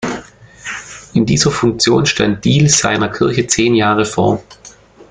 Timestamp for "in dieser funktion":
1.13-2.07